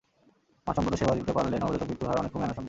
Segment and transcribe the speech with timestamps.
[0.67, 2.59] মানসম্মত সেবা দিতে পারলে নবজাতক মৃত্যুর হার অনেক কমিয়ে আনা সম্ভব।